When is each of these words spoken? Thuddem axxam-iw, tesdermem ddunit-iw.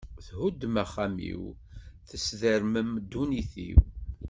Thuddem 0.25 0.75
axxam-iw, 0.83 1.43
tesdermem 2.09 2.89
ddunit-iw. 3.03 3.81